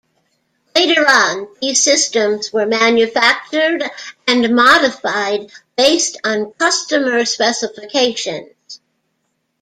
Later 0.75 1.05
on, 1.07 1.47
these 1.61 1.79
systems 1.83 2.51
were 2.51 2.65
manufactured 2.65 3.83
and 4.27 4.55
modified 4.55 5.51
based 5.77 6.17
on 6.25 6.53
customer 6.53 7.23
specifications. 7.23 8.79